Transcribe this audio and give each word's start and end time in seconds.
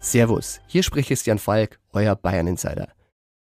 Servus, 0.00 0.60
hier 0.66 0.82
spricht 0.82 1.08
Christian 1.08 1.38
Falk, 1.38 1.78
euer 1.92 2.14
Bayern 2.14 2.46
Insider. 2.46 2.88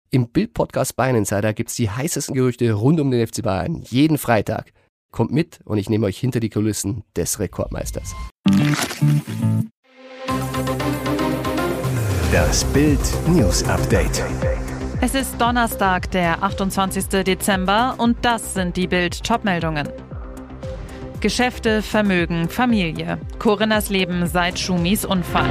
Im 0.09 0.29
Bild-Podcast 0.29 0.95
Bayern 0.95 1.15
Insider 1.15 1.53
gibt's 1.53 1.75
die 1.75 1.89
heißesten 1.89 2.35
Gerüchte 2.35 2.71
rund 2.73 2.99
um 2.99 3.11
den 3.11 3.27
FC 3.27 3.41
Bayern 3.41 3.81
jeden 3.81 4.17
Freitag. 4.17 4.71
Kommt 5.11 5.31
mit 5.31 5.59
und 5.65 5.77
ich 5.77 5.89
nehme 5.89 6.05
euch 6.05 6.17
hinter 6.17 6.39
die 6.39 6.49
Kulissen 6.49 7.03
des 7.15 7.39
Rekordmeisters. 7.39 8.15
Das 12.31 12.63
Bild 12.65 12.99
News 13.27 13.63
Update. 13.63 14.23
Es 15.01 15.15
ist 15.15 15.39
Donnerstag, 15.39 16.09
der 16.11 16.41
28. 16.43 17.23
Dezember 17.23 17.95
und 17.97 18.23
das 18.23 18.53
sind 18.53 18.77
die 18.77 18.87
Bild 18.87 19.23
Topmeldungen. 19.23 19.89
Geschäfte, 21.23 21.81
Vermögen, 21.81 22.49
Familie. 22.49 23.17
Corinnas 23.39 23.89
Leben 23.89 24.27
seit 24.27 24.59
Schumis 24.59 25.05
Unfall. 25.05 25.49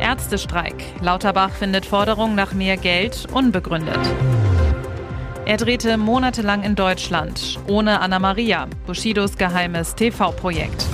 Ärztestreik. 0.00 0.82
Lauterbach 1.02 1.50
findet 1.50 1.84
Forderung 1.84 2.34
nach 2.34 2.54
mehr 2.54 2.78
Geld 2.78 3.26
unbegründet. 3.30 4.00
Er 5.44 5.58
drehte 5.58 5.98
monatelang 5.98 6.62
in 6.62 6.76
Deutschland, 6.76 7.60
ohne 7.68 8.00
Anna 8.00 8.18
Maria, 8.18 8.68
Bushidos 8.86 9.36
geheimes 9.36 9.96
TV-Projekt. 9.96 10.86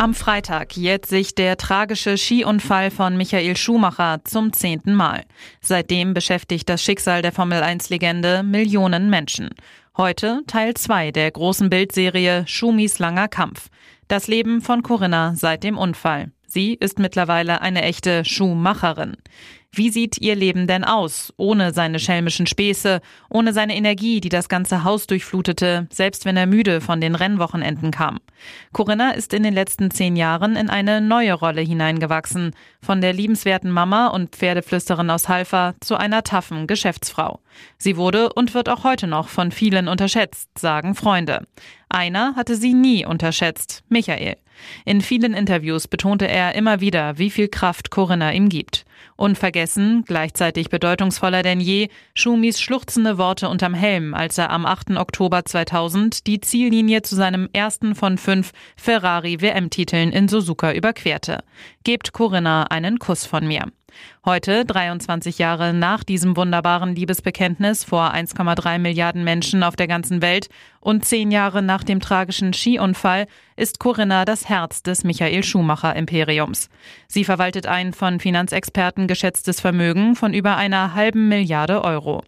Am 0.00 0.14
Freitag 0.14 0.78
jährt 0.78 1.04
sich 1.04 1.34
der 1.34 1.58
tragische 1.58 2.16
Skiunfall 2.16 2.90
von 2.90 3.18
Michael 3.18 3.54
Schumacher 3.54 4.20
zum 4.24 4.50
zehnten 4.54 4.94
Mal. 4.94 5.24
Seitdem 5.60 6.14
beschäftigt 6.14 6.70
das 6.70 6.82
Schicksal 6.82 7.20
der 7.20 7.32
Formel-1-Legende 7.32 8.42
Millionen 8.42 9.10
Menschen. 9.10 9.50
Heute 9.96 10.44
Teil 10.46 10.74
2 10.74 11.10
der 11.10 11.28
großen 11.32 11.68
Bildserie 11.68 12.44
Schumis 12.46 13.00
langer 13.00 13.26
Kampf. 13.26 13.70
Das 14.06 14.28
Leben 14.28 14.60
von 14.60 14.84
Corinna 14.84 15.34
seit 15.34 15.64
dem 15.64 15.76
Unfall. 15.76 16.30
Sie 16.52 16.74
ist 16.74 16.98
mittlerweile 16.98 17.60
eine 17.60 17.82
echte 17.82 18.24
Schuhmacherin. 18.24 19.16
Wie 19.72 19.90
sieht 19.90 20.18
ihr 20.18 20.34
Leben 20.34 20.66
denn 20.66 20.82
aus, 20.82 21.32
ohne 21.36 21.72
seine 21.72 22.00
schelmischen 22.00 22.48
Späße, 22.48 23.00
ohne 23.28 23.52
seine 23.52 23.76
Energie, 23.76 24.20
die 24.20 24.28
das 24.28 24.48
ganze 24.48 24.82
Haus 24.82 25.06
durchflutete, 25.06 25.86
selbst 25.92 26.24
wenn 26.24 26.36
er 26.36 26.46
müde 26.46 26.80
von 26.80 27.00
den 27.00 27.14
Rennwochenenden 27.14 27.92
kam? 27.92 28.18
Corinna 28.72 29.12
ist 29.12 29.32
in 29.32 29.44
den 29.44 29.54
letzten 29.54 29.92
zehn 29.92 30.16
Jahren 30.16 30.56
in 30.56 30.70
eine 30.70 31.00
neue 31.00 31.34
Rolle 31.34 31.60
hineingewachsen, 31.60 32.52
von 32.82 33.00
der 33.00 33.12
liebenswerten 33.12 33.70
Mama 33.70 34.08
und 34.08 34.34
Pferdeflüsterin 34.34 35.08
aus 35.08 35.28
Halfa 35.28 35.74
zu 35.78 35.94
einer 35.94 36.24
taffen 36.24 36.66
Geschäftsfrau. 36.66 37.38
Sie 37.78 37.96
wurde 37.96 38.32
und 38.32 38.54
wird 38.54 38.68
auch 38.68 38.82
heute 38.82 39.06
noch 39.06 39.28
von 39.28 39.52
vielen 39.52 39.86
unterschätzt, 39.86 40.48
sagen 40.58 40.96
Freunde. 40.96 41.46
Einer 41.88 42.34
hatte 42.34 42.56
sie 42.56 42.74
nie 42.74 43.06
unterschätzt, 43.06 43.84
Michael. 43.88 44.36
In 44.84 45.00
vielen 45.00 45.34
Interviews 45.34 45.88
betonte 45.88 46.26
er 46.26 46.54
immer 46.54 46.80
wieder, 46.80 47.18
wie 47.18 47.30
viel 47.30 47.48
Kraft 47.48 47.90
Corinna 47.90 48.32
ihm 48.32 48.48
gibt. 48.48 48.84
Unvergessen, 49.16 50.04
gleichzeitig 50.06 50.70
bedeutungsvoller 50.70 51.42
denn 51.42 51.60
je, 51.60 51.88
Schumis 52.14 52.60
schluchzende 52.60 53.18
Worte 53.18 53.48
unterm 53.48 53.74
Helm, 53.74 54.14
als 54.14 54.38
er 54.38 54.50
am 54.50 54.66
8. 54.66 54.92
Oktober 54.96 55.44
2000 55.44 56.26
die 56.26 56.40
Ziellinie 56.40 57.02
zu 57.02 57.14
seinem 57.14 57.48
ersten 57.52 57.94
von 57.94 58.18
fünf 58.18 58.52
Ferrari-WM-Titeln 58.76 60.12
in 60.12 60.28
Suzuka 60.28 60.72
überquerte. 60.72 61.44
Gebt 61.84 62.12
Corinna 62.12 62.64
einen 62.64 62.98
Kuss 62.98 63.26
von 63.26 63.46
mir. 63.46 63.66
Heute, 64.24 64.64
23 64.64 65.38
Jahre 65.38 65.72
nach 65.72 66.04
diesem 66.04 66.36
wunderbaren 66.36 66.94
Liebesbekenntnis 66.94 67.84
vor 67.84 68.12
1,3 68.12 68.78
Milliarden 68.78 69.24
Menschen 69.24 69.62
auf 69.62 69.76
der 69.76 69.86
ganzen 69.86 70.20
Welt 70.22 70.48
und 70.80 71.04
zehn 71.04 71.30
Jahre 71.30 71.62
nach 71.62 71.84
dem 71.84 72.00
tragischen 72.00 72.52
Skiunfall, 72.52 73.26
ist 73.56 73.78
Corinna 73.78 74.24
das 74.24 74.48
Herz 74.48 74.82
des 74.82 75.04
Michael 75.04 75.42
Schumacher 75.42 75.94
Imperiums. 75.94 76.68
Sie 77.06 77.24
verwaltet 77.24 77.66
ein 77.66 77.92
von 77.92 78.20
Finanzexperten 78.20 78.89
geschätztes 79.06 79.60
Vermögen 79.60 80.16
von 80.16 80.34
über 80.34 80.56
einer 80.56 80.94
halben 80.94 81.28
Milliarde 81.28 81.84
Euro. 81.84 82.22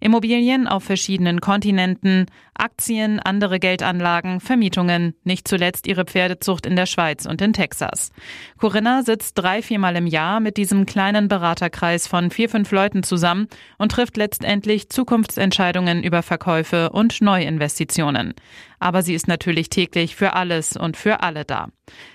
Immobilien 0.00 0.66
auf 0.66 0.84
verschiedenen 0.84 1.40
Kontinenten, 1.40 2.26
Aktien, 2.60 3.20
andere 3.20 3.58
Geldanlagen, 3.58 4.40
Vermietungen, 4.40 5.14
nicht 5.24 5.48
zuletzt 5.48 5.86
ihre 5.86 6.04
Pferdezucht 6.04 6.66
in 6.66 6.76
der 6.76 6.86
Schweiz 6.86 7.26
und 7.26 7.40
in 7.40 7.52
Texas. 7.52 8.10
Corinna 8.58 9.02
sitzt 9.02 9.38
drei, 9.38 9.62
viermal 9.62 9.96
im 9.96 10.06
Jahr 10.06 10.40
mit 10.40 10.56
diesem 10.56 10.86
kleinen 10.86 11.28
Beraterkreis 11.28 12.06
von 12.06 12.30
vier, 12.30 12.48
fünf 12.48 12.70
Leuten 12.70 13.02
zusammen 13.02 13.48
und 13.78 13.92
trifft 13.92 14.16
letztendlich 14.16 14.90
Zukunftsentscheidungen 14.90 16.02
über 16.02 16.22
Verkäufe 16.22 16.90
und 16.90 17.22
Neuinvestitionen. 17.22 18.34
Aber 18.78 19.02
sie 19.02 19.14
ist 19.14 19.28
natürlich 19.28 19.70
täglich 19.70 20.14
für 20.14 20.34
alles 20.34 20.76
und 20.76 20.96
für 20.96 21.22
alle 21.22 21.44
da. 21.44 21.68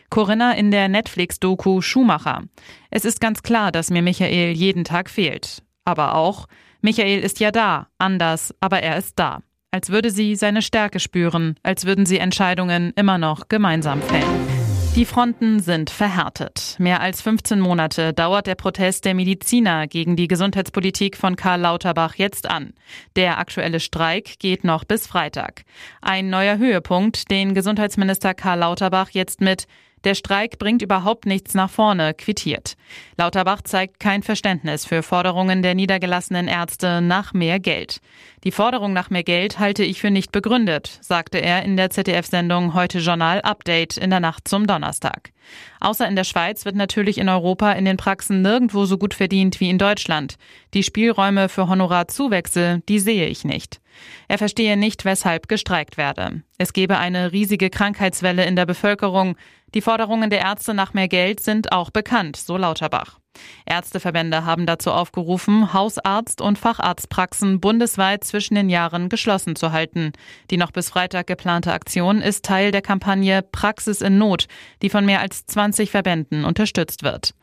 Corinna 0.09 0.53
in 0.53 0.71
der 0.71 0.87
Netflix-Doku 0.89 1.81
Schumacher. 1.81 2.43
Es 2.91 3.03
ist 3.03 3.19
ganz 3.19 3.43
klar, 3.43 3.71
dass 3.71 3.89
mir 3.89 4.01
Michael 4.01 4.51
jeden 4.51 4.83
Tag 4.83 5.09
fehlt. 5.09 5.63
Aber 5.85 6.15
auch, 6.15 6.47
Michael 6.81 7.19
ist 7.19 7.39
ja 7.39 7.51
da, 7.51 7.87
anders, 7.97 8.53
aber 8.59 8.81
er 8.81 8.97
ist 8.97 9.17
da. 9.17 9.39
Als 9.75 9.89
würde 9.89 10.09
sie 10.09 10.37
seine 10.37 10.61
Stärke 10.61 11.01
spüren, 11.01 11.57
als 11.61 11.83
würden 11.83 12.05
sie 12.05 12.17
Entscheidungen 12.17 12.93
immer 12.95 13.17
noch 13.17 13.49
gemeinsam 13.49 14.01
fällen. 14.01 14.47
Die 14.95 15.03
Fronten 15.03 15.59
sind 15.59 15.89
verhärtet. 15.89 16.77
Mehr 16.79 17.01
als 17.01 17.21
15 17.21 17.59
Monate 17.59 18.13
dauert 18.13 18.47
der 18.47 18.55
Protest 18.55 19.03
der 19.03 19.13
Mediziner 19.13 19.87
gegen 19.87 20.15
die 20.15 20.29
Gesundheitspolitik 20.29 21.17
von 21.17 21.35
Karl 21.35 21.59
Lauterbach 21.59 22.15
jetzt 22.15 22.49
an. 22.49 22.71
Der 23.17 23.37
aktuelle 23.37 23.81
Streik 23.81 24.39
geht 24.39 24.63
noch 24.63 24.85
bis 24.85 25.07
Freitag. 25.07 25.65
Ein 26.01 26.29
neuer 26.29 26.57
Höhepunkt, 26.57 27.29
den 27.29 27.53
Gesundheitsminister 27.53 28.33
Karl 28.33 28.59
Lauterbach 28.59 29.09
jetzt 29.09 29.41
mit 29.41 29.67
der 30.05 30.15
Streik 30.15 30.59
bringt 30.59 30.81
überhaupt 30.81 31.25
nichts 31.25 31.53
nach 31.53 31.69
vorne, 31.69 32.13
quittiert. 32.13 32.75
Lauterbach 33.17 33.61
zeigt 33.63 33.99
kein 33.99 34.23
Verständnis 34.23 34.85
für 34.85 35.03
Forderungen 35.03 35.61
der 35.61 35.75
niedergelassenen 35.75 36.47
Ärzte 36.47 37.01
nach 37.01 37.33
mehr 37.33 37.59
Geld. 37.59 37.99
Die 38.43 38.51
Forderung 38.51 38.93
nach 38.93 39.09
mehr 39.09 39.23
Geld 39.23 39.57
halte 39.57 39.83
ich 39.83 39.99
für 39.99 40.11
nicht 40.11 40.31
begründet, 40.31 40.99
sagte 41.01 41.39
er 41.39 41.63
in 41.63 41.77
der 41.77 41.89
ZDF-Sendung 41.89 42.75
Heute 42.75 42.99
Journal 42.99 43.41
Update 43.41 43.97
in 43.97 44.11
der 44.11 44.19
Nacht 44.19 44.47
zum 44.47 44.67
Donnerstag. 44.67 45.31
Außer 45.79 46.07
in 46.07 46.15
der 46.15 46.23
Schweiz 46.23 46.65
wird 46.65 46.75
natürlich 46.75 47.17
in 47.17 47.29
Europa 47.29 47.71
in 47.71 47.85
den 47.85 47.97
Praxen 47.97 48.41
nirgendwo 48.41 48.85
so 48.85 48.97
gut 48.97 49.13
verdient 49.13 49.59
wie 49.59 49.69
in 49.69 49.77
Deutschland. 49.77 50.35
Die 50.73 50.83
Spielräume 50.83 51.49
für 51.49 51.67
Honorarzuwächse, 51.67 52.81
die 52.87 52.99
sehe 52.99 53.27
ich 53.27 53.43
nicht. 53.43 53.79
Er 54.27 54.37
verstehe 54.37 54.77
nicht, 54.77 55.05
weshalb 55.05 55.47
gestreikt 55.47 55.97
werde. 55.97 56.43
Es 56.57 56.71
gebe 56.71 56.97
eine 56.97 57.33
riesige 57.33 57.69
Krankheitswelle 57.69 58.45
in 58.45 58.55
der 58.55 58.65
Bevölkerung. 58.65 59.35
Die 59.73 59.81
Forderungen 59.81 60.29
der 60.29 60.39
Ärzte 60.39 60.73
nach 60.73 60.93
mehr 60.93 61.09
Geld 61.09 61.41
sind 61.41 61.73
auch 61.73 61.89
bekannt, 61.89 62.37
so 62.37 62.55
Lauterbach. 62.55 63.19
Ärzteverbände 63.65 64.45
haben 64.45 64.65
dazu 64.65 64.91
aufgerufen, 64.91 65.73
Hausarzt- 65.73 66.41
und 66.41 66.57
Facharztpraxen 66.57 67.59
bundesweit 67.59 68.23
zwischen 68.23 68.55
den 68.55 68.69
Jahren 68.69 69.09
geschlossen 69.09 69.57
zu 69.57 69.73
halten. 69.73 70.13
Die 70.51 70.57
noch 70.57 70.71
bis 70.71 70.89
Freitag 70.89 71.27
geplante 71.27 71.73
Aktion 71.73 72.21
ist 72.21 72.45
Teil 72.45 72.71
der 72.71 72.81
Kampagne 72.81 73.41
Praxis 73.41 74.01
in 74.01 74.17
Not, 74.17 74.47
die 74.81 74.89
von 74.89 75.05
mehr 75.05 75.19
als 75.19 75.45
20 75.45 75.91
Verbänden 75.91 76.45
unterstützt 76.45 77.03
wird. 77.03 77.33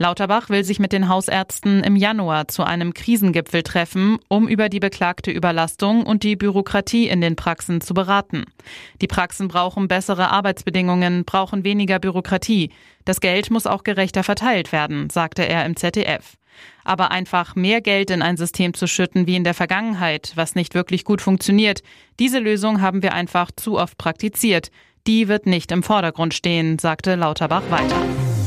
Lauterbach 0.00 0.48
will 0.48 0.62
sich 0.62 0.78
mit 0.78 0.92
den 0.92 1.08
Hausärzten 1.08 1.82
im 1.82 1.96
Januar 1.96 2.46
zu 2.46 2.62
einem 2.62 2.94
Krisengipfel 2.94 3.64
treffen, 3.64 4.18
um 4.28 4.46
über 4.46 4.68
die 4.68 4.78
beklagte 4.78 5.32
Überlastung 5.32 6.06
und 6.06 6.22
die 6.22 6.36
Bürokratie 6.36 7.08
in 7.08 7.20
den 7.20 7.34
Praxen 7.34 7.80
zu 7.80 7.94
beraten. 7.94 8.44
Die 9.00 9.06
Praxen 9.06 9.48
brauchen 9.48 9.88
bessere 9.88 10.30
Arbeitsbedingungen, 10.30 11.24
brauchen 11.24 11.64
weniger 11.64 11.98
Bürokratie. 11.98 12.70
Das 13.04 13.20
Geld 13.20 13.50
muss 13.50 13.66
auch 13.66 13.84
gerechter 13.84 14.24
verteilt 14.24 14.72
werden, 14.72 15.10
sagte 15.10 15.42
er 15.42 15.64
im 15.66 15.76
ZDF. 15.76 16.36
Aber 16.84 17.10
einfach 17.10 17.54
mehr 17.54 17.80
Geld 17.80 18.10
in 18.10 18.22
ein 18.22 18.36
System 18.36 18.74
zu 18.74 18.86
schütten 18.86 19.26
wie 19.26 19.36
in 19.36 19.44
der 19.44 19.54
Vergangenheit, 19.54 20.32
was 20.34 20.54
nicht 20.54 20.74
wirklich 20.74 21.04
gut 21.04 21.22
funktioniert, 21.22 21.82
diese 22.18 22.38
Lösung 22.38 22.80
haben 22.80 23.02
wir 23.02 23.12
einfach 23.12 23.50
zu 23.54 23.78
oft 23.78 23.96
praktiziert. 23.98 24.70
Die 25.06 25.28
wird 25.28 25.46
nicht 25.46 25.72
im 25.72 25.82
Vordergrund 25.82 26.34
stehen, 26.34 26.78
sagte 26.78 27.14
Lauterbach 27.14 27.62
weiter. 27.70 28.02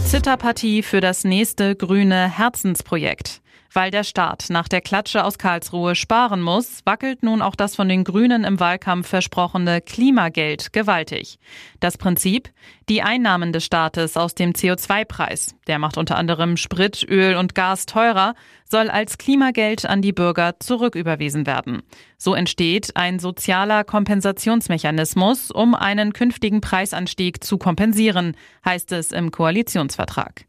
Zitterpartie 0.05 0.83
für 0.83 0.99
das 0.99 1.23
nächste 1.23 1.75
grüne 1.75 2.37
Herzensprojekt. 2.37 3.40
Weil 3.73 3.89
der 3.89 4.03
Staat 4.03 4.47
nach 4.49 4.67
der 4.67 4.81
Klatsche 4.81 5.23
aus 5.23 5.37
Karlsruhe 5.37 5.95
sparen 5.95 6.41
muss, 6.41 6.81
wackelt 6.83 7.23
nun 7.23 7.41
auch 7.41 7.55
das 7.55 7.75
von 7.75 7.87
den 7.87 8.03
Grünen 8.03 8.43
im 8.43 8.59
Wahlkampf 8.59 9.07
versprochene 9.07 9.79
Klimageld 9.79 10.73
gewaltig. 10.73 11.39
Das 11.79 11.97
Prinzip? 11.97 12.49
Die 12.89 13.01
Einnahmen 13.01 13.53
des 13.53 13.63
Staates 13.63 14.17
aus 14.17 14.35
dem 14.35 14.51
CO2-Preis, 14.51 15.55
der 15.67 15.79
macht 15.79 15.97
unter 15.97 16.17
anderem 16.17 16.57
Sprit, 16.57 17.05
Öl 17.07 17.37
und 17.37 17.55
Gas 17.55 17.85
teurer, 17.85 18.33
soll 18.65 18.89
als 18.89 19.17
Klimageld 19.17 19.85
an 19.85 20.01
die 20.01 20.11
Bürger 20.11 20.59
zurücküberwiesen 20.59 21.47
werden. 21.47 21.81
So 22.17 22.35
entsteht 22.35 22.97
ein 22.97 23.19
sozialer 23.19 23.85
Kompensationsmechanismus, 23.85 25.49
um 25.49 25.75
einen 25.75 26.11
künftigen 26.11 26.59
Preisanstieg 26.59 27.41
zu 27.41 27.57
kompensieren, 27.57 28.35
heißt 28.65 28.91
es 28.91 29.13
im 29.13 29.31
Koalitionsvertrag. 29.31 30.45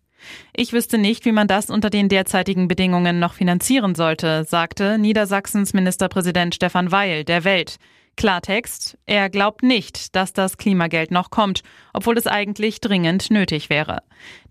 Ich 0.54 0.72
wüsste 0.72 0.98
nicht, 0.98 1.24
wie 1.24 1.32
man 1.32 1.48
das 1.48 1.70
unter 1.70 1.90
den 1.90 2.08
derzeitigen 2.08 2.68
Bedingungen 2.68 3.18
noch 3.18 3.34
finanzieren 3.34 3.94
sollte, 3.94 4.44
sagte 4.44 4.98
Niedersachsens 4.98 5.72
Ministerpräsident 5.74 6.54
Stefan 6.54 6.92
Weil 6.92 7.24
der 7.24 7.44
Welt. 7.44 7.78
Klartext, 8.16 8.98
er 9.06 9.30
glaubt 9.30 9.62
nicht, 9.62 10.14
dass 10.14 10.32
das 10.32 10.58
Klimageld 10.58 11.10
noch 11.10 11.30
kommt, 11.30 11.62
obwohl 11.92 12.18
es 12.18 12.26
eigentlich 12.26 12.80
dringend 12.80 13.30
nötig 13.30 13.70
wäre. 13.70 14.02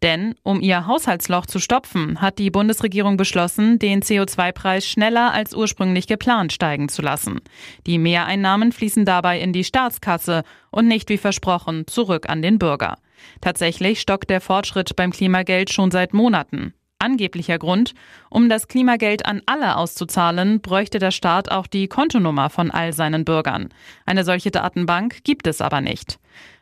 Denn 0.01 0.35
um 0.43 0.61
ihr 0.61 0.87
Haushaltsloch 0.87 1.45
zu 1.45 1.59
stopfen, 1.59 2.21
hat 2.21 2.39
die 2.39 2.49
Bundesregierung 2.49 3.17
beschlossen, 3.17 3.77
den 3.77 4.01
CO2-Preis 4.01 4.87
schneller 4.87 5.31
als 5.31 5.53
ursprünglich 5.53 6.07
geplant 6.07 6.51
steigen 6.53 6.89
zu 6.89 7.01
lassen. 7.01 7.39
Die 7.85 7.99
Mehreinnahmen 7.99 8.71
fließen 8.71 9.05
dabei 9.05 9.39
in 9.39 9.53
die 9.53 9.63
Staatskasse 9.63 10.43
und 10.71 10.87
nicht 10.87 11.09
wie 11.09 11.17
versprochen 11.17 11.85
zurück 11.87 12.27
an 12.29 12.41
den 12.41 12.57
Bürger. 12.57 12.97
Tatsächlich 13.41 14.01
stockt 14.01 14.29
der 14.29 14.41
Fortschritt 14.41 14.95
beim 14.95 15.11
Klimageld 15.11 15.71
schon 15.71 15.91
seit 15.91 16.13
Monaten. 16.13 16.73
Angeblicher 16.99 17.57
Grund, 17.57 17.93
um 18.29 18.47
das 18.47 18.67
Klimageld 18.67 19.25
an 19.25 19.41
alle 19.47 19.77
auszuzahlen, 19.77 20.61
bräuchte 20.61 20.99
der 20.99 21.11
Staat 21.11 21.49
auch 21.49 21.65
die 21.65 21.87
Kontonummer 21.87 22.51
von 22.51 22.69
all 22.69 22.93
seinen 22.93 23.25
Bürgern. 23.25 23.69
Eine 24.05 24.23
solche 24.23 24.51
Datenbank 24.51 25.23
gibt 25.23 25.47
es 25.47 25.61
aber 25.61 25.81
nicht. 25.81 26.19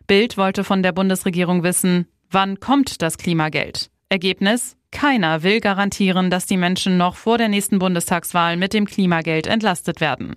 Bild 0.08 0.38
wollte 0.38 0.64
von 0.64 0.82
der 0.82 0.94
Bundesregierung 0.94 1.64
wissen, 1.64 2.08
wann 2.32 2.60
kommt 2.60 3.02
das 3.02 3.18
Klimageld? 3.18 3.92
Ergebnis 4.08 4.78
keiner 4.92 5.44
will 5.44 5.60
garantieren, 5.60 6.30
dass 6.30 6.46
die 6.46 6.58
Menschen 6.58 6.98
noch 6.98 7.16
vor 7.16 7.38
der 7.38 7.48
nächsten 7.48 7.80
Bundestagswahl 7.80 8.58
mit 8.58 8.74
dem 8.74 8.86
Klimageld 8.86 9.48
entlastet 9.48 10.02
werden. 10.02 10.36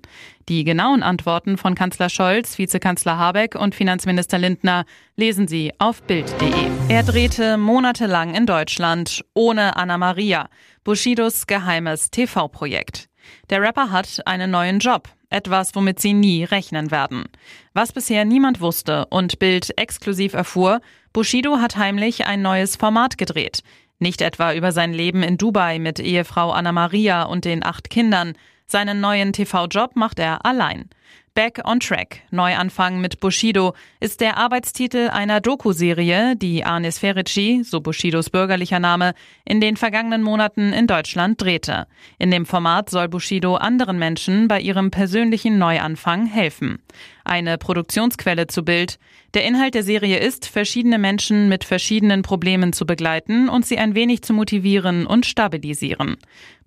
Die 0.49 0.65
genauen 0.65 1.03
Antworten 1.03 1.57
von 1.57 1.75
Kanzler 1.75 2.09
Scholz, 2.09 2.59
Vizekanzler 2.59 3.19
Habeck 3.19 3.55
und 3.55 3.75
Finanzminister 3.75 4.39
Lindner 4.39 4.85
lesen 5.17 5.49
Sie 5.49 5.73
auf 5.79 6.03
Bild.de. 6.03 6.71
Er 6.89 7.03
drehte 7.03 7.57
monatelang 7.57 8.35
in 8.35 8.47
Deutschland 8.47 9.25
ohne 9.35 9.77
Anna 9.77 9.99
Maria, 9.99 10.49
Bushidos 10.85 11.47
geheimes 11.47 12.11
TV-Projekt. 12.11 13.09
Der 13.51 13.63
Rapper 13.63 13.91
hat 13.91 14.27
einen 14.27 14.51
neuen 14.51 14.79
Job, 14.79 15.09
etwas, 15.31 15.75
womit 15.75 16.01
sie 16.01 16.13
nie 16.13 16.45
rechnen 16.45 16.91
werden. 16.91 17.25
Was 17.73 17.93
bisher 17.93 18.25
niemand 18.25 18.61
wusste 18.61 19.07
und 19.07 19.39
Bild 19.39 19.77
exklusiv 19.79 20.35
erfuhr, 20.35 20.81
Bushido 21.13 21.59
hat 21.59 21.77
heimlich 21.77 22.27
ein 22.27 22.43
neues 22.43 22.77
Format 22.77 23.19
gedreht. 23.19 23.63
Nicht 24.03 24.21
etwa 24.21 24.53
über 24.53 24.73
sein 24.73 24.93
Leben 24.93 25.23
in 25.23 25.39
Dubai 25.39 25.79
mit 25.79 26.01
Ehefrau 26.01 26.51
Anna 26.51 26.73
Maria 26.73 27.23
und 27.23 27.45
den 27.45 27.65
acht 27.65 27.89
Kindern. 27.89 28.33
Seinen 28.67 29.01
neuen 29.01 29.33
TV-Job 29.33 29.95
macht 29.95 30.19
er 30.19 30.45
allein. 30.45 30.91
Back 31.35 31.61
on 31.65 31.79
Track, 31.79 32.21
Neuanfang 32.33 33.01
mit 33.01 33.21
Bushido, 33.21 33.75
ist 34.01 34.21
der 34.21 34.39
Arbeitstitel 34.39 35.09
einer 35.09 35.41
Doku-Serie, 35.41 36.35
die 36.35 36.65
Anis 36.65 36.99
Ferici, 36.99 37.63
so 37.65 37.81
Bushidos 37.81 38.29
bürgerlicher 38.29 38.81
Name, 38.81 39.15
in 39.45 39.61
den 39.61 39.77
vergangenen 39.77 40.25
Monaten 40.25 40.73
in 40.73 40.89
Deutschland 40.89 41.41
drehte. 41.41 41.87
In 42.19 42.33
dem 42.33 42.45
Format 42.45 42.91
soll 42.91 43.09
Bushido 43.09 43.55
anderen 43.55 44.01
Menschen 44.01 44.49
bei 44.49 44.61
ihrem 44.61 44.91
persönlichen 44.91 45.59
Neuanfang 45.59 46.27
helfen. 46.27 46.83
Eine 47.25 47.59
Produktionsquelle 47.59 48.47
zu 48.47 48.63
Bild. 48.65 48.99
Der 49.35 49.45
Inhalt 49.45 49.75
der 49.75 49.83
Serie 49.83 50.19
ist, 50.19 50.47
verschiedene 50.47 50.99
Menschen 50.99 51.49
mit 51.49 51.65
verschiedenen 51.65 52.23
Problemen 52.23 52.73
zu 52.73 52.85
begleiten 52.85 53.49
und 53.49 53.65
sie 53.65 53.79
ein 53.79 53.95
wenig 53.95 54.23
zu 54.23 54.33
motivieren 54.33 55.07
und 55.07 55.25
stabilisieren. 55.27 56.17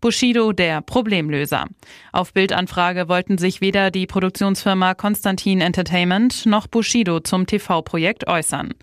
Bushido 0.01 0.51
der 0.51 0.81
Problemlöser. 0.81 1.65
Auf 2.11 2.33
Bildanfrage 2.33 3.09
wollten 3.09 3.37
sich 3.37 3.61
weder 3.61 3.91
die 3.91 4.07
Produktionsfirma 4.07 4.93
Konstantin 4.93 5.61
Entertainment 5.61 6.45
noch 6.45 6.67
Bushido 6.67 7.19
zum 7.19 7.47
TV-Projekt 7.47 8.27
äußern. 8.27 8.73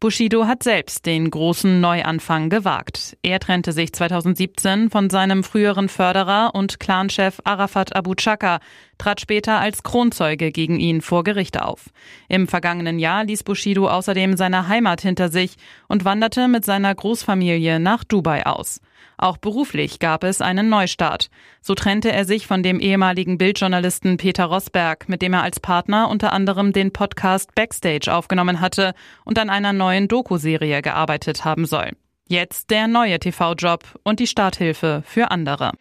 Bushido 0.00 0.46
hat 0.46 0.62
selbst 0.62 1.06
den 1.06 1.28
großen 1.28 1.80
Neuanfang 1.80 2.50
gewagt. 2.50 3.16
Er 3.22 3.40
trennte 3.40 3.72
sich 3.72 3.92
2017 3.92 4.90
von 4.90 5.10
seinem 5.10 5.42
früheren 5.42 5.88
Förderer 5.88 6.54
und 6.54 6.78
Clanchef 6.78 7.40
Arafat 7.42 7.96
Abu 7.96 8.14
Chaka, 8.14 8.60
trat 8.98 9.20
später 9.20 9.58
als 9.58 9.82
Kronzeuge 9.82 10.52
gegen 10.52 10.78
ihn 10.78 11.00
vor 11.00 11.24
Gericht 11.24 11.60
auf. 11.60 11.86
Im 12.28 12.46
vergangenen 12.46 13.00
Jahr 13.00 13.24
ließ 13.24 13.42
Bushido 13.42 13.88
außerdem 13.88 14.36
seine 14.36 14.68
Heimat 14.68 15.00
hinter 15.00 15.30
sich 15.30 15.56
und 15.88 16.04
wanderte 16.04 16.46
mit 16.46 16.64
seiner 16.64 16.94
Großfamilie 16.94 17.80
nach 17.80 18.04
Dubai 18.04 18.46
aus. 18.46 18.80
Auch 19.16 19.36
beruflich 19.36 19.98
gab 19.98 20.22
es 20.22 20.40
einen 20.40 20.68
Neustart. 20.68 21.28
So 21.60 21.74
trennte 21.74 22.12
er 22.12 22.24
sich 22.24 22.46
von 22.46 22.62
dem 22.62 22.78
ehemaligen 22.78 23.36
Bildjournalisten 23.36 24.16
Peter 24.16 24.44
Rosberg, 24.44 25.08
mit 25.08 25.22
dem 25.22 25.32
er 25.32 25.42
als 25.42 25.58
Partner 25.58 26.08
unter 26.08 26.32
anderem 26.32 26.72
den 26.72 26.92
Podcast 26.92 27.52
Backstage 27.56 28.12
aufgenommen 28.12 28.60
hatte 28.60 28.94
und 29.24 29.40
an 29.40 29.50
einer 29.50 29.72
neuen 29.72 29.87
Doku-Serie 30.08 30.82
gearbeitet 30.82 31.44
haben 31.44 31.66
soll. 31.66 31.90
Jetzt 32.28 32.70
der 32.70 32.88
neue 32.88 33.18
TV-Job 33.18 33.84
und 34.04 34.20
die 34.20 34.26
Starthilfe 34.26 35.02
für 35.06 35.30
andere. 35.30 35.72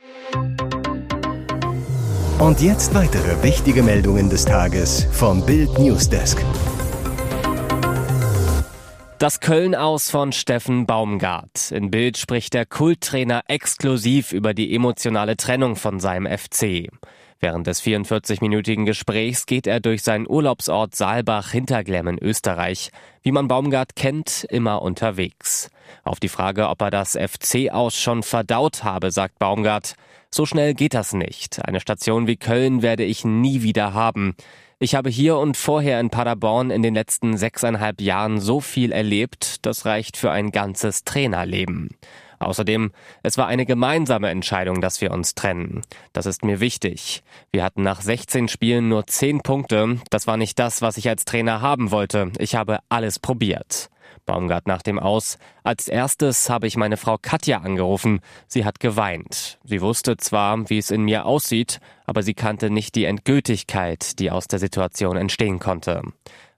Und 2.40 2.62
jetzt 2.62 2.94
weitere 2.94 3.44
wichtige 3.44 3.84
Meldungen 3.84 4.30
des 4.30 4.46
Tages 4.46 5.08
vom 5.12 5.46
Bild 5.46 5.78
Newsdesk. 5.78 6.44
Das 9.20 9.40
Köln 9.40 9.74
aus 9.74 10.12
von 10.12 10.32
Steffen 10.32 10.86
Baumgart. 10.86 11.72
In 11.72 11.90
Bild 11.90 12.18
spricht 12.18 12.54
der 12.54 12.68
Kulttrainer 12.68 13.42
exklusiv 13.48 14.32
über 14.32 14.54
die 14.54 14.76
emotionale 14.76 15.36
Trennung 15.36 15.76
von 15.76 16.00
seinem 16.00 16.28
FC. 16.28 16.90
Während 17.40 17.68
des 17.68 17.84
44-minütigen 17.84 18.86
Gesprächs 18.86 19.46
geht 19.46 19.68
er 19.68 19.80
durch 19.80 20.02
seinen 20.02 20.28
Urlaubsort 20.28 20.96
Saalbach 20.96 21.52
hinter 21.52 21.84
Glemmen, 21.84 22.18
Österreich. 22.20 22.90
Wie 23.22 23.32
man 23.32 23.48
Baumgart 23.48 23.96
kennt, 23.96 24.46
immer 24.50 24.82
unterwegs. 24.82 25.70
Auf 26.04 26.20
die 26.20 26.30
Frage, 26.30 26.70
ob 26.70 26.82
er 26.82 26.90
das 26.90 27.12
FC 27.12 27.70
aus 27.72 27.96
schon 27.96 28.24
verdaut 28.24 28.84
habe, 28.84 29.12
sagt 29.12 29.38
Baumgart, 29.38 29.94
so 30.32 30.46
schnell 30.46 30.74
geht 30.74 30.94
das 30.94 31.14
nicht. 31.14 31.64
Eine 31.64 31.80
Station 31.80 32.26
wie 32.28 32.38
Köln 32.38 32.82
werde 32.82 33.04
ich 33.04 33.24
nie 33.24 33.62
wieder 33.62 33.94
haben. 33.94 34.36
Ich 34.80 34.94
habe 34.94 35.10
hier 35.10 35.38
und 35.38 35.58
vorher 35.58 36.00
in 36.00 36.10
Paderborn 36.10 36.70
in 36.70 36.84
den 36.84 36.94
letzten 36.94 37.38
sechseinhalb 37.38 38.02
Jahren 38.02 38.40
so 38.40 38.62
viel 38.62 38.92
erlebt, 38.92 39.66
das 39.66 39.86
reicht 39.86 40.18
für 40.18 40.32
ein 40.32 40.52
ganzes 40.52 41.04
Trainerleben. 41.04 41.90
Außerdem, 42.40 42.92
es 43.24 43.38
war 43.38 43.48
eine 43.48 43.66
gemeinsame 43.66 44.30
Entscheidung, 44.30 44.82
dass 44.82 45.02
wir 45.02 45.12
uns 45.12 45.36
trennen. 45.36 45.82
Das 46.14 46.26
ist 46.26 46.44
mir 46.44 46.60
wichtig. 46.60 47.24
Wir 47.52 47.64
hatten 47.64 47.84
nach 47.84 48.02
16 48.02 48.48
Spielen 48.48 48.90
nur 48.90 49.08
10 49.08 49.42
Punkte. 49.42 50.00
Das 50.10 50.28
war 50.28 50.38
nicht 50.38 50.60
das, 50.60 50.82
was 50.82 50.98
ich 50.98 51.10
als 51.10 51.26
Trainer 51.26 51.62
haben 51.62 51.92
wollte. 51.92 52.32
Ich 52.38 52.56
habe 52.56 52.80
alles 52.90 53.20
probiert. 53.20 53.90
Baumgart 54.26 54.68
nach 54.68 54.84
dem 54.84 55.00
Aus. 55.00 55.40
Als 55.64 55.88
erstes 55.88 56.50
habe 56.50 56.68
ich 56.68 56.78
meine 56.78 56.98
Frau 56.98 57.18
Katja 57.20 57.60
angerufen. 57.60 58.20
Sie 58.48 58.66
hat 58.66 58.80
geweint. 58.80 59.58
Sie 59.64 59.82
wusste 59.82 60.18
zwar, 60.18 60.70
wie 60.70 60.78
es 60.78 60.92
in 60.92 61.04
mir 61.04 61.26
aussieht, 61.26 61.80
aber 62.06 62.22
sie 62.22 62.34
kannte 62.34 62.70
nicht 62.70 62.96
die 62.96 63.06
Endgültigkeit, 63.06 64.20
die 64.20 64.30
aus 64.30 64.48
der 64.48 64.60
Situation 64.60 65.18
entstehen 65.18 65.60
konnte. 65.60 66.02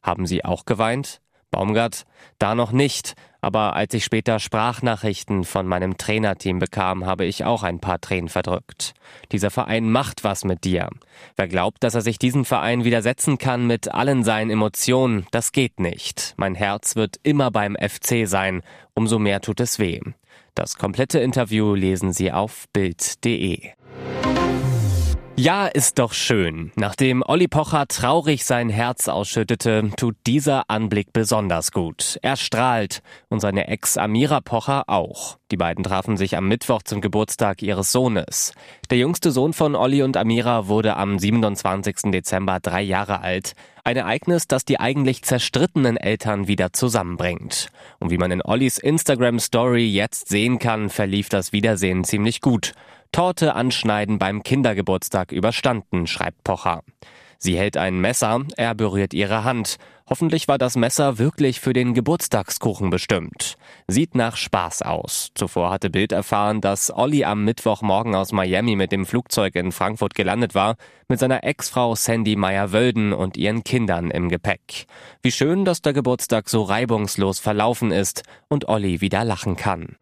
Haben 0.02 0.26
Sie 0.26 0.44
auch 0.44 0.66
geweint? 0.66 1.22
Baumgart, 1.52 2.06
da 2.38 2.54
noch 2.54 2.72
nicht, 2.72 3.16
aber 3.42 3.76
als 3.76 3.94
ich 3.94 4.04
später 4.04 4.40
Sprachnachrichten 4.40 5.44
von 5.44 5.66
meinem 5.66 5.98
Trainerteam 5.98 6.60
bekam, 6.60 7.06
habe 7.06 7.26
ich 7.26 7.46
auch 7.46 7.64
ein 7.64 7.80
paar 7.80 8.02
Tränen 8.02 8.30
verdrückt. 8.30 8.94
Dieser 9.32 9.50
Verein 9.50 9.90
macht 9.90 10.24
was 10.24 10.44
mit 10.44 10.64
dir. 10.64 10.90
Wer 11.36 11.48
glaubt, 11.48 11.84
dass 11.84 11.96
er 11.96 12.02
sich 12.02 12.20
diesem 12.20 12.46
Verein 12.46 12.84
widersetzen 12.84 13.38
kann 13.38 13.68
mit 13.68 13.94
allen 13.94 14.24
seinen 14.24 14.52
Emotionen, 14.52 15.26
das 15.32 15.52
geht 15.52 15.80
nicht. 15.80 16.34
Mein 16.38 16.56
Herz 16.56 16.96
wird 16.96 17.18
immer 17.24 17.52
beim 17.52 17.76
FC 17.76 18.28
sein, 18.28 18.62
umso 18.94 19.20
mehr 19.20 19.42
tut 19.42 19.60
es 19.60 19.80
weh. 19.80 20.02
Das 20.56 20.78
komplette 20.78 21.20
Interview 21.20 21.74
lesen 21.74 22.12
Sie 22.12 22.32
auf 22.32 22.66
Bild.de. 22.74 23.72
Ja, 25.42 25.68
ist 25.68 26.00
doch 26.00 26.12
schön. 26.12 26.74
Nachdem 26.76 27.24
Olli 27.26 27.48
Pocher 27.48 27.88
traurig 27.88 28.44
sein 28.44 28.68
Herz 28.70 29.08
ausschüttete, 29.08 29.90
tut 29.96 30.18
dieser 30.28 30.70
Anblick 30.70 31.14
besonders 31.14 31.72
gut. 31.72 32.20
Er 32.22 32.36
strahlt 32.36 33.02
und 33.30 33.40
seine 33.40 33.70
Ex 33.70 33.96
Amira 33.96 34.42
Pocher 34.42 34.84
auch. 34.88 35.38
Die 35.50 35.56
beiden 35.56 35.86
trafen 35.86 36.18
sich 36.18 36.36
am 36.36 36.50
Mittwoch 36.50 36.84
zum 36.84 37.00
Geburtstag 37.00 37.62
ihres 37.62 37.94
Sohnes. 37.94 38.52
Der 38.90 38.98
jüngste 38.98 39.32
Sohn 39.32 39.54
von 39.54 39.78
Olli 39.78 40.04
und 40.04 40.18
Amira 40.18 40.68
wurde 40.68 40.98
am 40.98 41.18
27. 41.18 42.12
Dezember 42.12 42.60
drei 42.60 42.82
Jahre 42.82 43.22
alt. 43.22 43.54
Ein 43.86 43.96
Ereignis, 43.96 44.46
das 44.46 44.66
die 44.66 44.82
eigentlich 44.82 45.24
zerstrittenen 45.24 45.96
Eltern 45.96 46.50
wieder 46.50 46.74
zusammenbringt. 46.74 47.70
Und 48.00 48.12
wie 48.12 48.18
man 48.18 48.32
in 48.32 48.42
Ollis 48.42 48.78
Instagram 48.78 49.40
Story 49.40 49.86
jetzt 49.86 50.28
sehen 50.28 50.60
kann, 50.60 50.90
verlief 50.90 51.30
das 51.30 51.54
Wiedersehen 51.54 52.04
ziemlich 52.04 52.42
gut. 52.42 52.74
Torte 53.12 53.56
anschneiden 53.56 54.20
beim 54.20 54.44
Kindergeburtstag 54.44 55.32
überstanden, 55.32 56.08
schreibt 56.08 56.44
Pocher. 56.44 56.84
Sie 57.42 57.58
hält 57.58 57.78
ein 57.78 58.02
Messer, 58.02 58.42
er 58.58 58.76
berührt 58.76 59.14
ihre 59.14 59.46
Hand. 59.46 59.78
Hoffentlich 60.10 60.50
war 60.50 60.58
das 60.58 60.76
Messer 60.76 61.20
wirklich 61.20 61.62
für 61.62 61.72
den 61.72 61.94
Geburtstagskuchen 61.94 62.90
bestimmt. 62.90 63.56
Sieht 63.88 64.14
nach 64.14 64.36
Spaß 64.36 64.82
aus. 64.82 65.30
Zuvor 65.36 65.72
hatte 65.72 65.90
Bild 65.90 66.12
erfahren, 66.12 66.60
dass 66.60 66.94
Olli 66.94 67.24
am 67.24 67.46
Mittwochmorgen 67.46 68.14
aus 68.14 68.34
Miami 68.34 68.76
mit 68.76 68.92
dem 68.92 69.06
Flugzeug 69.06 69.56
in 69.56 69.72
Frankfurt 69.72 70.16
gelandet 70.16 70.54
war, 70.54 70.76
mit 71.08 71.20
seiner 71.20 71.46
Ex-Frau 71.46 71.96
Sandy 71.96 72.36
Meyer-Wölden 72.36 73.14
und 73.14 73.38
ihren 73.38 73.64
Kindern 73.64 74.12
im 74.12 74.28
Gepäck. 74.28 74.86
Wie 75.22 75.32
schön, 75.32 75.64
dass 75.64 75.82
der 75.82 75.94
Geburtstag 75.94 76.50
so 76.50 76.64
reibungslos 76.64 77.40
verlaufen 77.40 77.92
ist 77.92 78.24
und 78.50 78.68
Olli 78.68 79.00
wieder 79.00 79.24
lachen 79.24 79.56
kann. 79.56 79.96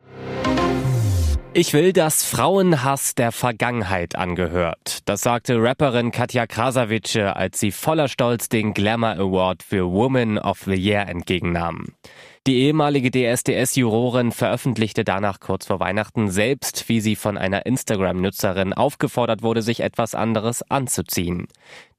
Ich 1.60 1.74
will, 1.74 1.92
dass 1.92 2.24
Frauenhass 2.24 3.16
der 3.16 3.32
Vergangenheit 3.32 4.16
angehört. 4.16 5.00
Das 5.06 5.22
sagte 5.22 5.60
Rapperin 5.60 6.12
Katja 6.12 6.46
Krasavice, 6.46 7.34
als 7.34 7.60
sie 7.60 7.72
voller 7.72 8.10
Stolz 8.10 8.48
den 8.48 8.76
Glamour 8.76 9.18
Award 9.18 9.64
für 9.64 9.92
Woman 9.92 10.38
of 10.38 10.60
the 10.66 10.76
Year 10.76 11.08
entgegennahm. 11.08 11.96
Die 12.48 12.60
ehemalige 12.60 13.12
DSDS-Jurorin 13.12 14.32
veröffentlichte 14.32 15.04
danach 15.04 15.42
kurz 15.42 15.66
vor 15.66 15.82
Weihnachten 15.82 16.30
selbst, 16.30 16.88
wie 16.88 17.02
sie 17.02 17.18
von 17.18 17.38
einer 17.38 17.66
Instagram-Nutzerin 17.66 18.72
aufgefordert 18.72 19.44
wurde, 19.44 19.62
sich 19.62 19.82
etwas 19.82 20.16
anderes 20.16 20.64
anzuziehen. 20.72 21.50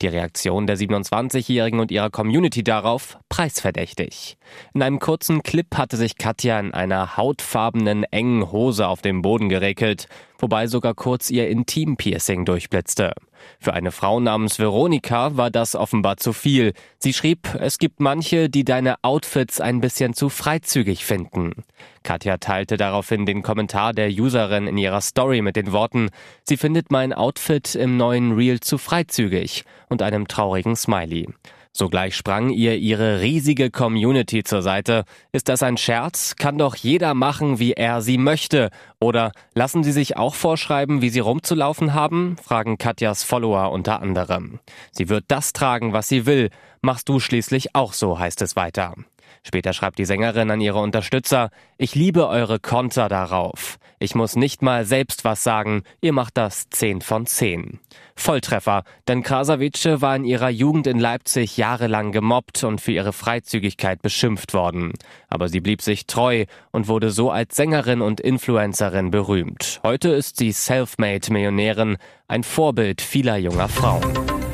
Die 0.01 0.09
Reaktion 0.09 0.67
der 0.67 0.79
27-Jährigen 0.79 1.81
und 1.81 1.91
ihrer 1.91 2.09
Community 2.09 2.65
darauf 2.65 3.19
preisverdächtig. 3.29 4.39
In 4.73 4.83
einem 4.83 5.01
kurzen 5.01 5.43
Clip 5.43 5.77
hatte 5.77 5.99
sich 5.99 6.17
Katja 6.17 6.59
in 6.59 6.73
einer 6.73 7.19
hautfarbenen, 7.19 8.05
engen 8.05 8.51
Hose 8.51 8.89
auf 8.89 9.03
dem 9.03 9.21
Boden 9.21 9.51
geregelt, 9.51 10.09
wobei 10.39 10.67
sogar 10.67 10.95
kurz 10.95 11.29
ihr 11.29 11.51
Intim-Piercing 11.51 12.47
durchblitzte. 12.47 13.13
Für 13.61 13.73
eine 13.73 13.93
Frau 13.93 14.21
namens 14.21 14.59
Veronika 14.59 15.37
war 15.37 15.51
das 15.51 15.75
offenbar 15.75 16.17
zu 16.17 16.33
viel. 16.33 16.73
Sie 16.99 17.13
schrieb, 17.13 17.55
es 17.61 17.79
gibt 17.79 18.01
manche, 18.01 18.49
die 18.49 18.65
deine 18.65 18.97
Outfits 19.03 19.61
ein 19.61 19.81
bisschen 19.81 20.15
zu 20.15 20.29
freizügig 20.29 21.05
finden. 21.05 21.65
Katja 22.03 22.39
teilte 22.39 22.77
daraufhin 22.77 23.27
den 23.27 23.43
Kommentar 23.43 23.93
der 23.93 24.09
Userin 24.09 24.67
in 24.67 24.79
ihrer 24.79 25.01
Story 25.01 25.43
mit 25.43 25.57
den 25.57 25.73
Worten, 25.73 26.11
sie 26.45 26.57
findet 26.57 26.91
mein 26.91 27.13
Outfit 27.13 27.75
im 27.75 27.97
neuen 27.97 28.33
Reel 28.33 28.61
zu 28.61 28.79
freizügig 28.79 29.65
und 29.89 30.03
einem 30.03 30.29
traurigen 30.29 30.77
Smiley. 30.77 31.29
Sogleich 31.73 32.17
sprang 32.17 32.51
ihr 32.51 32.77
ihre 32.77 33.21
riesige 33.21 33.71
Community 33.71 34.43
zur 34.43 34.63
Seite. 34.63 35.05
Ist 35.33 35.49
das 35.49 35.63
ein 35.63 35.77
Scherz? 35.77 36.37
Kann 36.37 36.59
doch 36.59 36.75
jeder 36.75 37.15
machen, 37.15 37.59
wie 37.59 37.73
er 37.73 38.01
sie 38.03 38.19
möchte. 38.19 38.71
Oder 39.01 39.33
lassen 39.55 39.85
Sie 39.85 39.93
sich 39.93 40.17
auch 40.17 40.35
vorschreiben, 40.35 41.03
wie 41.03 41.11
Sie 41.11 41.21
rumzulaufen 41.21 41.95
haben? 41.95 42.37
fragen 42.43 42.79
Katjas 42.79 43.23
Follower 43.23 43.71
unter 43.71 44.01
anderem. 44.03 44.61
Sie 44.91 45.09
wird 45.09 45.25
das 45.29 45.53
tragen, 45.53 45.93
was 45.93 46.09
sie 46.09 46.27
will. 46.27 46.51
Machst 46.81 47.09
du 47.09 47.21
schließlich 47.21 47.75
auch 47.75 47.93
so, 47.93 48.19
heißt 48.19 48.43
es 48.43 48.57
weiter. 48.57 48.95
Später 49.43 49.73
schreibt 49.73 49.99
die 49.99 50.05
Sängerin 50.05 50.51
an 50.51 50.61
ihre 50.61 50.81
Unterstützer, 50.81 51.51
ich 51.77 51.95
liebe 51.95 52.29
eure 52.29 52.59
Konter 52.59 53.09
darauf. 53.09 53.79
Ich 54.01 54.15
muss 54.15 54.37
nicht 54.37 54.63
mal 54.63 54.85
selbst 54.85 55.25
was 55.25 55.43
sagen, 55.43 55.83
ihr 56.01 56.13
macht 56.13 56.37
das 56.37 56.69
10 56.71 57.01
von 57.01 57.27
10. 57.27 57.81
Volltreffer, 58.15 58.85
denn 59.09 59.23
Krasavice 59.23 60.01
war 60.01 60.15
in 60.15 60.25
ihrer 60.25 60.51
Jugend 60.51 60.87
in 60.87 60.99
Leipzig 60.99 61.57
jahrelang 61.57 62.13
gemobbt 62.13 62.63
und 62.65 62.81
für 62.81 62.93
ihre 62.93 63.13
Freizügigkeit 63.13 64.03
beschimpft 64.03 64.55
worden. 64.55 64.93
Aber 65.29 65.49
sie 65.49 65.61
blieb 65.61 65.83
sich 65.83 66.07
treu 66.07 66.45
und 66.71 66.89
wurde 66.89 67.11
so 67.11 67.31
als 67.31 67.57
Sängerin 67.57 68.01
und 68.01 68.21
Influencerin 68.21 69.11
berühmt. 69.11 69.81
Heute 69.83 70.11
ist 70.11 70.37
sie 70.37 70.53
Selfmade-Millionärin, 70.53 71.97
ein 72.29 72.45
Vorbild 72.45 73.01
vieler 73.01 73.37
junger 73.37 73.69
Frauen. 73.69 74.48